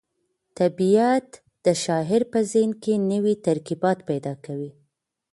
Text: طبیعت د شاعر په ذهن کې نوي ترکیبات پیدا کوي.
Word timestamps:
طبیعت 0.59 1.29
د 1.65 1.67
شاعر 1.83 2.21
په 2.31 2.39
ذهن 2.51 2.71
کې 2.83 2.93
نوي 3.11 3.35
ترکیبات 3.47 3.97
پیدا 4.09 4.33
کوي. 4.45 4.71